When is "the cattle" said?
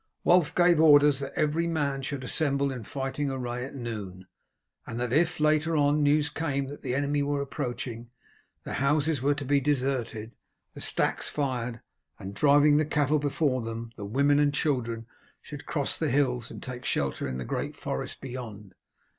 12.77-13.19